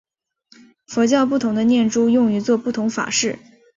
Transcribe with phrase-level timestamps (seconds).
[0.87, 3.37] 佛教不同的念珠用于作不同法事。